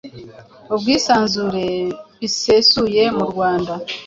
[0.73, 1.65] ubwisanzure
[2.19, 3.73] bisesuye mu Rwanda.